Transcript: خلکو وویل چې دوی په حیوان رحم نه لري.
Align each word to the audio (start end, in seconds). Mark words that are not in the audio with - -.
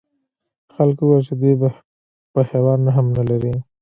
خلکو 0.73 1.01
وویل 1.05 1.23
چې 1.27 1.33
دوی 1.41 1.53
په 2.33 2.39
حیوان 2.49 2.79
رحم 2.87 3.07
نه 3.17 3.23
لري. 3.29 3.53